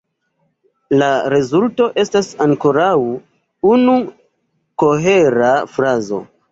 La 1.01 1.09
rezulto 1.33 1.87
estas 2.05 2.31
ankoraŭ 2.47 2.89
unu 3.75 3.95
kohera 4.85 5.57
frazo. 5.77 6.27